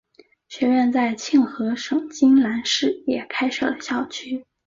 [0.47, 4.47] 学院在庆和省金兰市也开设了校区。